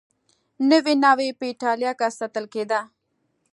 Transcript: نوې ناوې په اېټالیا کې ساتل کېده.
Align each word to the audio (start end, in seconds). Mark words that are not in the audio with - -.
نوې 0.69 0.93
ناوې 1.03 1.27
په 1.39 1.43
اېټالیا 1.51 1.91
کې 1.99 2.07
ساتل 2.19 2.45
کېده. 2.53 2.79